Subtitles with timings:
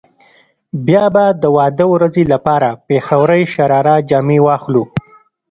[0.85, 4.83] بيا به د واده ورځې لپاره پيښورۍ شراره جامې واخلو.